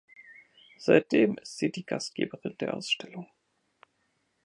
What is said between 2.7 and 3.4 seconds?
Ausstellung.